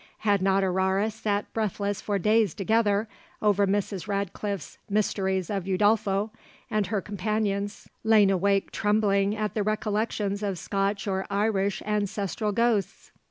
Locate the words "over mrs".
3.39-4.07